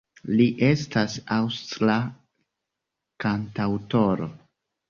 [0.37, 1.99] Li estas aŭstra
[3.25, 4.31] kantaŭtoro.